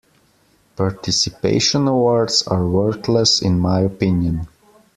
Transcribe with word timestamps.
Participation 0.77 1.87
awards 1.87 2.41
are 2.47 2.67
worthless 2.67 3.39
in 3.39 3.59
my 3.59 3.81
opinion. 3.81 4.47